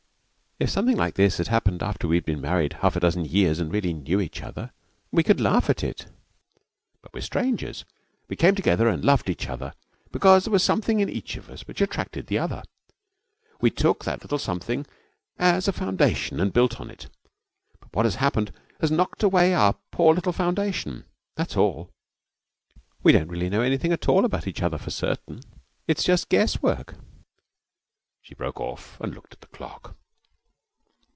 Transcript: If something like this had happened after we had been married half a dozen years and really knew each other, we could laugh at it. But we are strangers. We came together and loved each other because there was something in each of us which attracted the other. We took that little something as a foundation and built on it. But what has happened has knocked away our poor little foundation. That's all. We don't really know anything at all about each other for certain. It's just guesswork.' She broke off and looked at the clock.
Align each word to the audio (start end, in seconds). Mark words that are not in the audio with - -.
If 0.63 0.69
something 0.69 0.95
like 0.95 1.15
this 1.15 1.37
had 1.39 1.47
happened 1.47 1.81
after 1.81 2.07
we 2.07 2.17
had 2.17 2.23
been 2.25 2.39
married 2.39 2.73
half 2.73 2.95
a 2.95 2.99
dozen 2.99 3.25
years 3.25 3.59
and 3.59 3.73
really 3.73 3.93
knew 3.93 4.21
each 4.21 4.43
other, 4.43 4.71
we 5.11 5.23
could 5.23 5.41
laugh 5.41 5.71
at 5.71 5.83
it. 5.83 6.05
But 7.01 7.11
we 7.15 7.17
are 7.17 7.21
strangers. 7.23 7.83
We 8.29 8.35
came 8.35 8.53
together 8.53 8.87
and 8.87 9.03
loved 9.03 9.27
each 9.27 9.47
other 9.49 9.73
because 10.11 10.43
there 10.45 10.51
was 10.51 10.61
something 10.61 10.99
in 10.99 11.09
each 11.09 11.35
of 11.35 11.49
us 11.49 11.67
which 11.67 11.81
attracted 11.81 12.27
the 12.27 12.37
other. 12.37 12.61
We 13.59 13.71
took 13.71 14.05
that 14.05 14.21
little 14.21 14.37
something 14.37 14.85
as 15.39 15.67
a 15.67 15.73
foundation 15.73 16.39
and 16.39 16.53
built 16.53 16.79
on 16.79 16.91
it. 16.91 17.07
But 17.79 17.91
what 17.95 18.05
has 18.05 18.17
happened 18.17 18.51
has 18.81 18.91
knocked 18.91 19.23
away 19.23 19.55
our 19.55 19.73
poor 19.89 20.13
little 20.13 20.31
foundation. 20.31 21.05
That's 21.35 21.57
all. 21.57 21.89
We 23.01 23.11
don't 23.13 23.29
really 23.29 23.49
know 23.49 23.61
anything 23.63 23.91
at 23.93 24.07
all 24.07 24.25
about 24.25 24.45
each 24.47 24.61
other 24.61 24.77
for 24.77 24.91
certain. 24.91 25.39
It's 25.87 26.03
just 26.03 26.29
guesswork.' 26.29 26.97
She 28.21 28.35
broke 28.35 28.59
off 28.59 28.99
and 29.01 29.15
looked 29.15 29.33
at 29.33 29.41
the 29.41 29.47
clock. 29.47 29.95